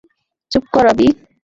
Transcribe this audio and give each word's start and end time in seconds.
চুপ 0.51 0.63
কর, 0.73 0.85
আভি। 0.91 1.07